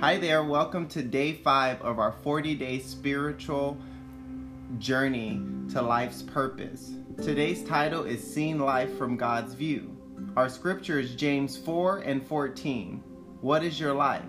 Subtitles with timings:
[0.00, 3.76] Hi there, welcome to day five of our 40 day spiritual
[4.78, 5.42] journey
[5.72, 6.92] to life's purpose.
[7.18, 9.94] Today's title is Seeing Life from God's View.
[10.36, 13.02] Our scripture is James 4 and 14.
[13.42, 14.22] What is your life?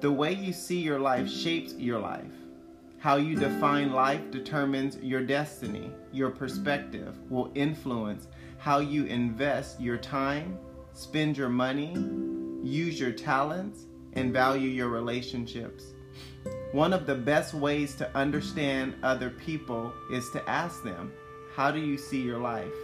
[0.00, 2.34] The way you see your life shapes your life.
[2.98, 5.88] How you define life determines your destiny.
[6.12, 8.26] Your perspective will influence
[8.58, 10.58] how you invest your time,
[10.94, 11.94] spend your money,
[12.64, 13.84] use your talents,
[14.16, 15.92] and value your relationships.
[16.72, 21.12] One of the best ways to understand other people is to ask them,
[21.54, 22.74] How do you see your life?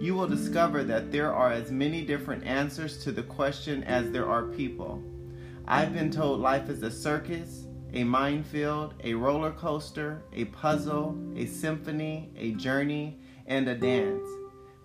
[0.00, 4.28] You will discover that there are as many different answers to the question as there
[4.28, 5.02] are people.
[5.66, 11.46] I've been told life is a circus, a minefield, a roller coaster, a puzzle, a
[11.46, 14.26] symphony, a journey, and a dance.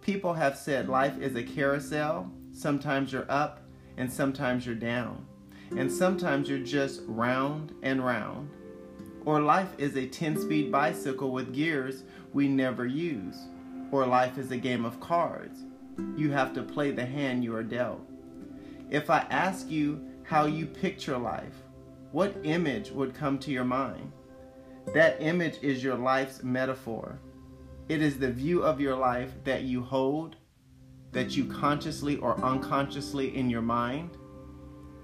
[0.02, 2.30] People have said life is a carousel.
[2.52, 3.62] Sometimes you're up
[3.98, 5.26] and sometimes you're down.
[5.72, 8.50] And sometimes you're just round and round.
[9.26, 13.38] Or life is a 10 speed bicycle with gears we never use.
[13.92, 15.60] Or life is a game of cards.
[16.16, 18.02] You have to play the hand you are dealt.
[18.90, 21.64] If I ask you how you picture life,
[22.12, 24.12] what image would come to your mind?
[24.94, 27.20] That image is your life's metaphor.
[27.90, 30.36] It is the view of your life that you hold,
[31.12, 34.12] that you consciously or unconsciously in your mind.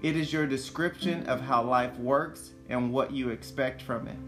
[0.02, 4.18] It is your description of how life works and what you expect from it.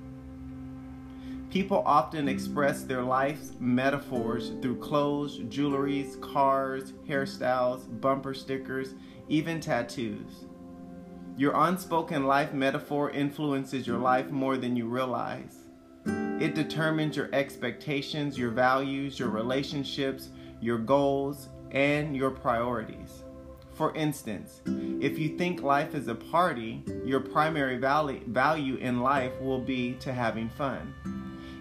[1.51, 8.95] People often express their life's metaphors through clothes, jewelries, cars, hairstyles, bumper stickers,
[9.29, 10.45] even tattoos.
[11.37, 15.57] Your unspoken life metaphor influences your life more than you realize.
[16.07, 20.29] It determines your expectations, your values, your relationships,
[20.61, 23.24] your goals, and your priorities.
[23.75, 24.61] For instance,
[25.01, 30.13] if you think life is a party, your primary value in life will be to
[30.13, 30.95] having fun.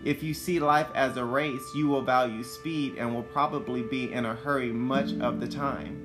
[0.05, 4.13] If you see life as a race, you will value speed and will probably be
[4.13, 5.99] in a hurry much of the time.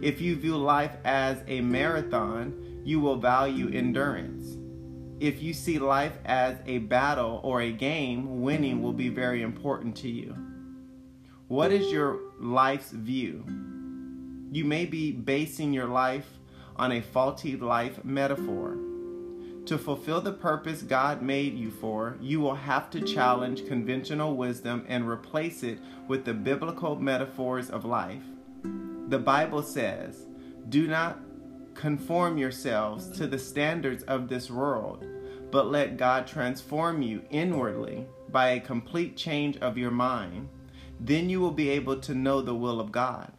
[0.00, 4.56] If you view life as a marathon, you will value endurance.
[5.20, 9.96] If you see life as a battle or a game, winning will be very important
[9.96, 10.34] to you.
[11.48, 13.44] What is your life's view?
[14.50, 16.38] You may be basing your life
[16.76, 18.78] on a faulty life metaphor.
[19.66, 24.86] To fulfill the purpose God made you for, you will have to challenge conventional wisdom
[24.88, 28.22] and replace it with the biblical metaphors of life.
[29.08, 30.24] The Bible says,
[30.70, 31.20] Do not
[31.74, 35.04] conform yourselves to the standards of this world,
[35.50, 40.48] but let God transform you inwardly by a complete change of your mind.
[40.98, 43.32] Then you will be able to know the will of God.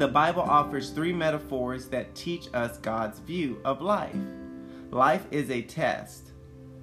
[0.00, 4.16] The Bible offers three metaphors that teach us God's view of life.
[4.90, 6.30] Life is a test,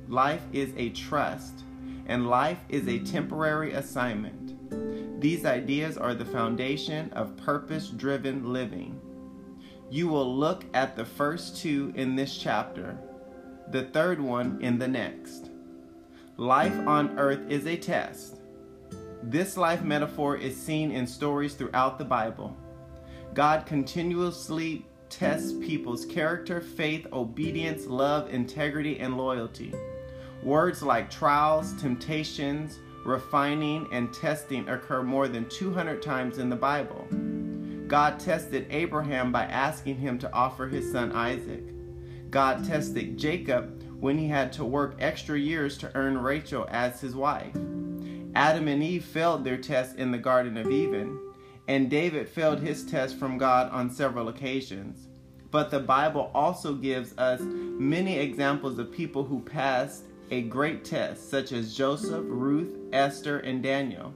[0.08, 1.64] life is a trust,
[2.06, 5.20] and life is a temporary assignment.
[5.20, 9.02] These ideas are the foundation of purpose driven living.
[9.90, 12.96] You will look at the first two in this chapter,
[13.72, 15.50] the third one in the next.
[16.38, 18.42] Life on earth is a test.
[19.24, 22.56] This life metaphor is seen in stories throughout the Bible.
[23.34, 29.74] God continuously tests people's character, faith, obedience, love, integrity, and loyalty.
[30.44, 37.08] Words like trials, temptations, refining, and testing occur more than 200 times in the Bible.
[37.88, 41.64] God tested Abraham by asking him to offer his son Isaac.
[42.30, 47.16] God tested Jacob when he had to work extra years to earn Rachel as his
[47.16, 47.56] wife.
[48.36, 51.18] Adam and Eve failed their test in the Garden of Eden
[51.68, 55.08] and David failed his test from God on several occasions.
[55.52, 61.30] But the Bible also gives us many examples of people who passed a great test,
[61.30, 64.14] such as Joseph, Ruth, Esther, and Daniel.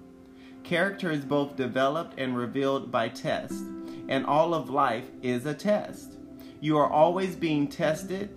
[0.63, 3.63] Character is both developed and revealed by test,
[4.09, 6.17] and all of life is a test.
[6.59, 8.29] You are always being tested.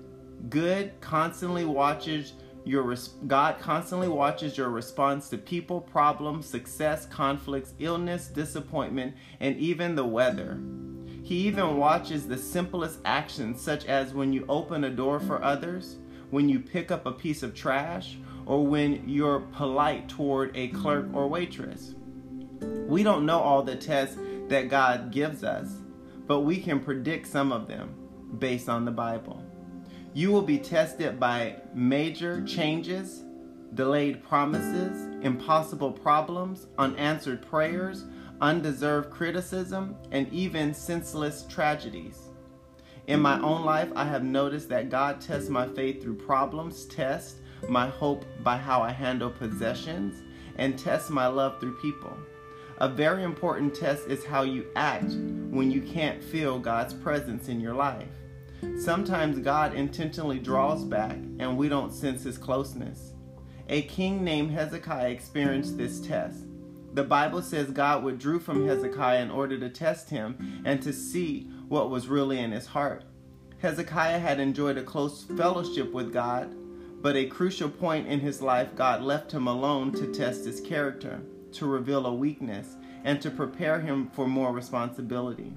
[0.49, 2.34] Good constantly watches
[2.64, 2.96] your
[3.26, 10.05] God constantly watches your response to people, problems, success, conflicts, illness, disappointment, and even the
[10.05, 10.61] weather.
[11.22, 15.96] He even watches the simplest actions, such as when you open a door for others,
[16.31, 21.06] when you pick up a piece of trash, or when you're polite toward a clerk
[21.12, 21.94] or waitress.
[22.87, 24.19] We don't know all the tests
[24.49, 25.69] that God gives us,
[26.26, 27.94] but we can predict some of them
[28.38, 29.44] based on the Bible.
[30.16, 33.25] You will be tested by major changes,
[33.75, 38.05] delayed promises, impossible problems, unanswered prayers,
[38.40, 42.28] undeserved criticism, and even senseless tragedies.
[43.08, 47.40] In my own life, I have noticed that God tests my faith through problems, tests
[47.69, 50.22] my hope by how I handle possessions,
[50.58, 52.17] and tests my love through people.
[52.78, 55.12] A very important test is how you act
[55.50, 58.06] when you can't feel God's presence in your life.
[58.78, 63.12] Sometimes God intentionally draws back and we don't sense his closeness.
[63.69, 66.44] A king named Hezekiah experienced this test.
[66.93, 71.49] The Bible says God withdrew from Hezekiah in order to test him and to see
[71.69, 73.05] what was really in his heart.
[73.58, 76.55] Hezekiah had enjoyed a close fellowship with God,
[77.00, 81.22] but a crucial point in his life, God left him alone to test his character,
[81.52, 85.52] to reveal a weakness, and to prepare him for more responsibility.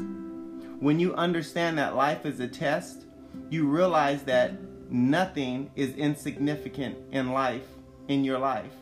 [0.79, 3.06] When you understand that life is a test,
[3.50, 4.53] you realize that
[4.91, 7.65] nothing is insignificant in life,
[8.07, 8.74] in your life.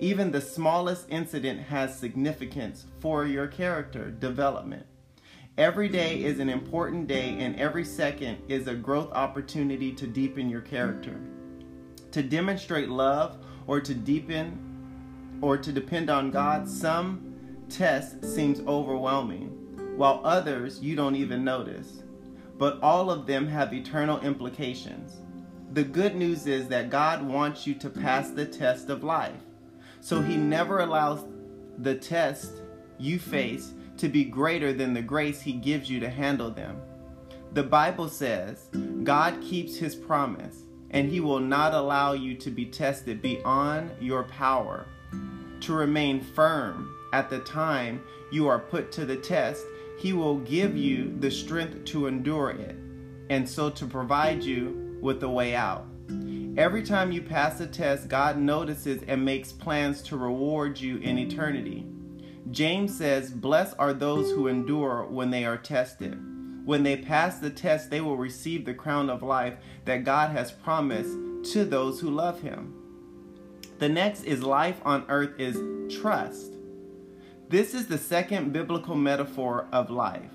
[0.00, 4.86] Even the smallest incident has significance for your character development.
[5.58, 10.48] Every day is an important day, and every second is a growth opportunity to deepen
[10.48, 11.20] your character.
[12.12, 19.61] To demonstrate love or to deepen or to depend on God, some test seems overwhelming,
[19.96, 22.02] while others you don't even notice.
[22.58, 25.18] But all of them have eternal implications.
[25.72, 29.40] The good news is that God wants you to pass the test of life.
[30.00, 31.24] So he never allows
[31.78, 32.52] the test
[32.98, 36.80] you face to be greater than the grace He gives you to handle them.
[37.52, 38.68] The Bible says
[39.04, 44.24] God keeps His promise and He will not allow you to be tested beyond your
[44.24, 44.86] power.
[45.60, 49.64] To remain firm at the time you are put to the test,
[50.02, 52.74] He will give you the strength to endure it
[53.30, 55.86] and so to provide you with a way out.
[56.56, 61.18] Every time you pass a test, God notices and makes plans to reward you in
[61.18, 61.86] eternity.
[62.50, 66.18] James says, Blessed are those who endure when they are tested.
[66.64, 69.54] When they pass the test, they will receive the crown of life
[69.84, 71.16] that God has promised
[71.52, 72.74] to those who love Him.
[73.78, 75.60] The next is life on earth is
[75.96, 76.54] trust.
[77.52, 80.30] This is the second biblical metaphor of life.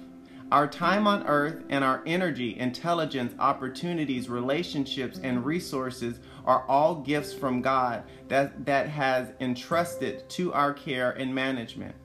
[0.52, 7.34] Our time on earth and our energy, intelligence, opportunities, relationships, and resources are all gifts
[7.34, 11.96] from God that, that has entrusted to our care and management.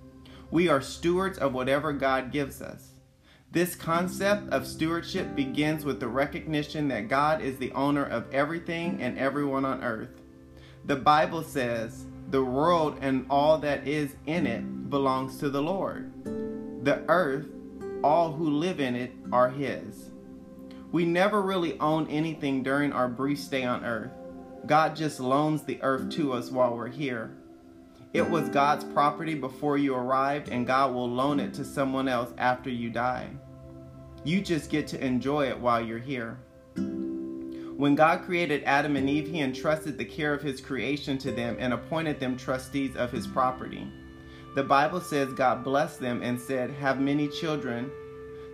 [0.50, 2.93] We are stewards of whatever God gives us.
[3.50, 9.03] This concept of stewardship begins with the recognition that God is the owner of everything
[9.03, 10.23] and everyone on earth.
[10.87, 16.12] The Bible says, the world and all that is in it belongs to the Lord.
[16.85, 17.47] The earth,
[18.05, 20.11] all who live in it, are His.
[20.93, 24.12] We never really own anything during our brief stay on earth.
[24.67, 27.31] God just loans the earth to us while we're here.
[28.12, 32.31] It was God's property before you arrived, and God will loan it to someone else
[32.37, 33.31] after you die.
[34.25, 36.37] You just get to enjoy it while you're here.
[36.75, 41.56] When God created Adam and Eve, He entrusted the care of His creation to them
[41.59, 43.91] and appointed them trustees of His property.
[44.54, 47.90] The Bible says God blessed them and said, Have many children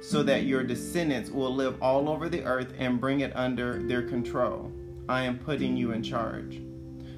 [0.00, 0.48] so that mm-hmm.
[0.48, 4.70] your descendants will live all over the earth and bring it under their control.
[5.08, 6.60] I am putting you in charge.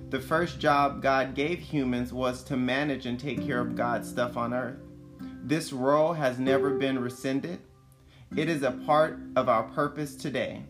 [0.08, 4.36] The first job God gave humans was to manage and take care of God's stuff
[4.36, 4.78] on earth.
[5.44, 7.60] This role has never been rescinded.
[8.36, 10.62] It is a part of our purpose today.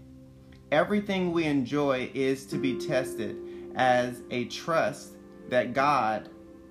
[0.73, 3.37] Everything we enjoy is to be tested
[3.77, 5.13] as a trust
[5.49, 6.29] that God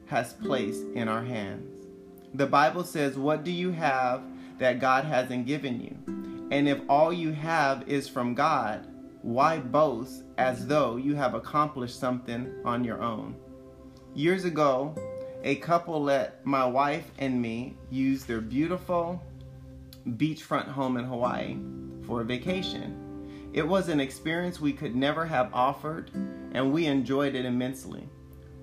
[0.09, 1.85] has placed in our hands.
[2.33, 4.23] The Bible says, What do you have
[4.57, 5.95] that God hasn't given you?
[6.51, 8.87] And if all you have is from God,
[9.21, 13.35] why boast as though you have accomplished something on your own?
[14.15, 14.95] Years ago,
[15.43, 19.21] a couple let my wife and me use their beautiful
[20.07, 21.57] beachfront home in Hawaii
[22.05, 23.05] for a vacation.
[23.53, 26.11] It was an experience we could never have offered,
[26.53, 28.07] and we enjoyed it immensely.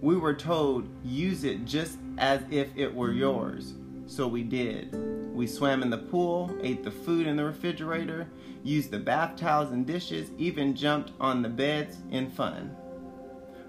[0.00, 3.74] We were told, use it just as if it were yours.
[4.06, 4.94] So we did.
[5.34, 8.28] We swam in the pool, ate the food in the refrigerator,
[8.62, 12.76] used the bath towels and dishes, even jumped on the beds in fun.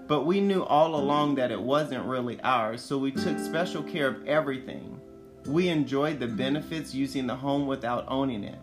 [0.06, 4.08] But we knew all along that it wasn't really ours, so we took special care
[4.08, 5.00] of everything.
[5.46, 8.58] We enjoyed the benefits using the home without owning it.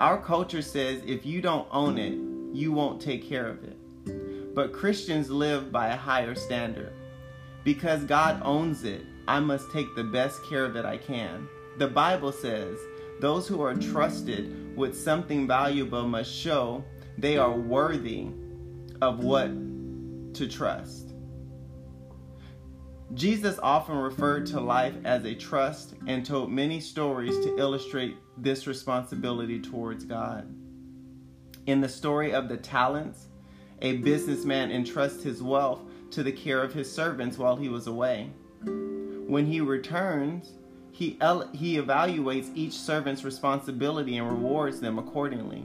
[0.00, 2.14] Our culture says if you don't own it,
[2.56, 3.76] you won't take care of it.
[4.58, 6.92] But Christians live by a higher standard.
[7.62, 11.46] Because God owns it, I must take the best care of it I can.
[11.76, 12.76] The Bible says,
[13.20, 16.82] those who are trusted with something valuable must show
[17.18, 18.30] they are worthy
[19.00, 19.52] of what
[20.34, 21.12] to trust.
[23.14, 28.66] Jesus often referred to life as a trust and told many stories to illustrate this
[28.66, 30.52] responsibility towards God.
[31.66, 33.27] In the story of the talents,
[33.82, 35.80] a businessman entrusts his wealth
[36.10, 38.30] to the care of his servants while he was away.
[38.64, 40.52] When he returns,
[40.90, 41.10] he,
[41.52, 45.64] he evaluates each servant's responsibility and rewards them accordingly.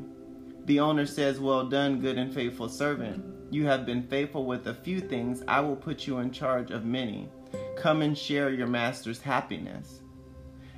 [0.65, 3.23] The owner says, Well done, good and faithful servant.
[3.49, 5.43] You have been faithful with a few things.
[5.47, 7.29] I will put you in charge of many.
[7.77, 10.01] Come and share your master's happiness.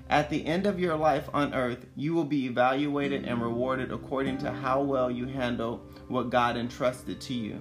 [0.10, 4.38] At the end of your life on earth, you will be evaluated and rewarded according
[4.40, 7.60] to how well you handle what God entrusted to you.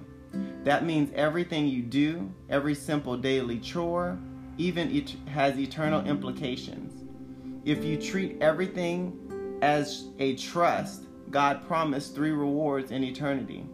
[0.63, 4.19] That means everything you do, every simple daily chore,
[4.57, 6.93] even it has eternal implications.
[7.65, 13.65] If you treat everything as a trust, God promised three rewards in eternity.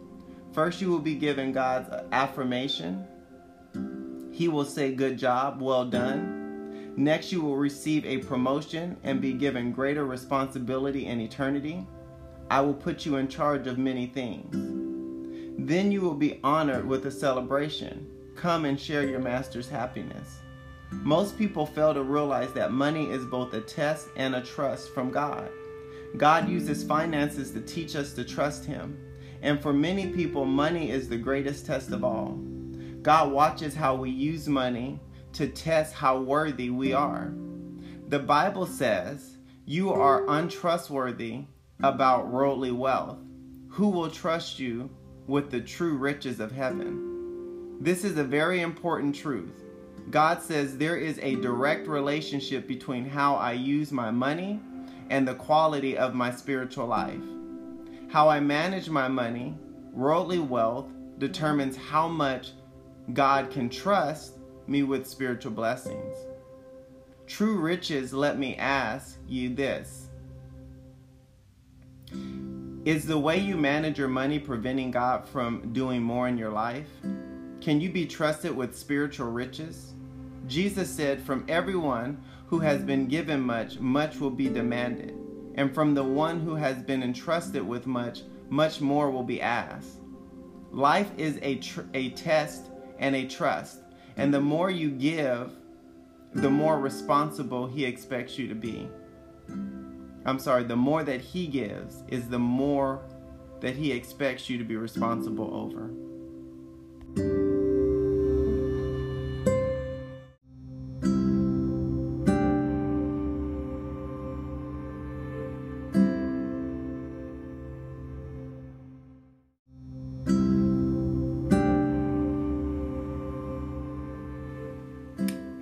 [0.52, 3.06] First, you will be given God's affirmation.
[4.32, 6.31] He will say, Good job, well done.
[6.96, 11.86] Next, you will receive a promotion and be given greater responsibility in eternity.
[12.50, 14.52] I will put you in charge of many things.
[15.58, 18.10] Then you will be honored with a celebration.
[18.36, 20.40] Come and share your master's happiness.
[20.90, 25.10] Most people fail to realize that money is both a test and a trust from
[25.10, 25.48] God.
[26.18, 28.98] God uses finances to teach us to trust Him.
[29.40, 32.38] And for many people, money is the greatest test of all.
[33.00, 35.00] God watches how we use money
[35.34, 37.32] to test how worthy we are.
[38.08, 41.44] The Bible says, You are untrustworthy
[41.82, 43.18] about worldly wealth.
[43.68, 44.90] Who will trust you
[45.26, 47.78] with the true riches of heaven?
[47.80, 49.64] This is a very important truth.
[50.10, 54.60] God says there is a direct relationship between how I use my money
[55.10, 57.22] and the quality of my spiritual life.
[58.08, 59.56] How I manage my money,
[59.92, 62.52] worldly wealth, determines how much
[63.12, 66.16] God can trust me with spiritual blessings.
[67.26, 70.08] True riches, let me ask you this
[72.84, 76.88] Is the way you manage your money preventing God from doing more in your life?
[77.60, 79.94] Can you be trusted with spiritual riches?
[80.46, 85.16] Jesus said, From everyone who has been given much, much will be demanded.
[85.54, 90.00] And from the one who has been entrusted with much, much more will be asked.
[90.70, 93.80] Life is a, tr- a test and a trust.
[94.16, 95.52] And the more you give,
[96.34, 98.88] the more responsible He expects you to be.
[100.24, 103.02] I'm sorry, the more that He gives is the more
[103.60, 105.90] that He expects you to be responsible over.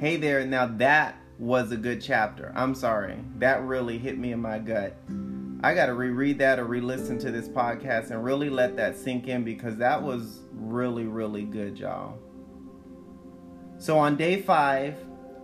[0.00, 2.54] Hey there, now that was a good chapter.
[2.56, 3.18] I'm sorry.
[3.36, 4.96] That really hit me in my gut.
[5.62, 8.96] I got to reread that or re listen to this podcast and really let that
[8.96, 12.18] sink in because that was really, really good, y'all.
[13.76, 14.96] So, on day five,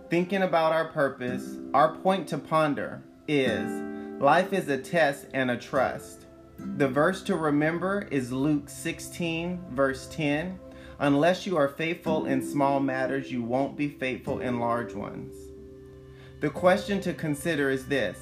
[0.09, 5.57] thinking about our purpose, our point to ponder is life is a test and a
[5.57, 6.25] trust.
[6.57, 10.57] The verse to remember is Luke 16, verse 10.
[10.99, 15.35] Unless you are faithful in small matters, you won't be faithful in large ones.
[16.39, 18.17] The question to consider is this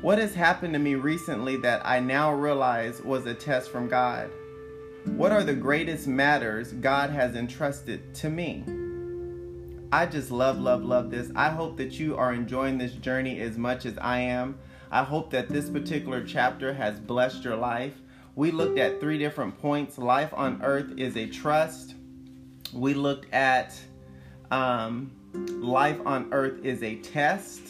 [0.00, 4.30] What has happened to me recently that I now realize was a test from God?
[5.04, 8.64] What are the greatest matters God has entrusted to me?
[9.92, 11.30] I just love, love, love this.
[11.34, 14.58] I hope that you are enjoying this journey as much as I am.
[14.90, 17.94] I hope that this particular chapter has blessed your life.
[18.34, 19.98] We looked at three different points.
[19.98, 21.94] Life on earth is a trust,
[22.72, 23.74] we looked at
[24.50, 27.60] um, life on earth is a test,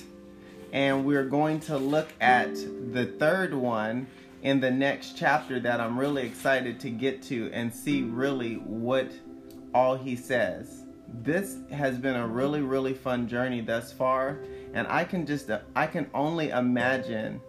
[0.73, 2.55] and we're going to look at
[2.93, 4.07] the third one
[4.43, 9.11] in the next chapter that I'm really excited to get to and see really what
[9.75, 10.85] all he says.
[11.23, 14.40] This has been a really really fun journey thus far,
[14.75, 17.40] and I can just I can only imagine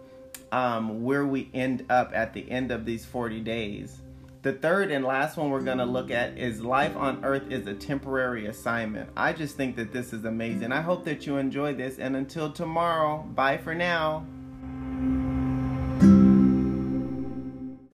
[0.52, 4.00] um, where we end up at the end of these 40 days.
[4.42, 7.66] The third and last one we're going to look at is life on earth is
[7.66, 9.10] a temporary assignment.
[9.14, 10.72] I just think that this is amazing.
[10.72, 14.24] I hope that you enjoy this and until tomorrow, bye for now.